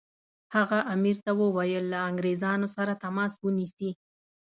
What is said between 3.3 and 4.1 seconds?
ونیسي.